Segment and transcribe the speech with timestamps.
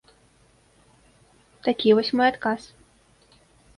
[1.67, 2.61] Такі вось мой адказ.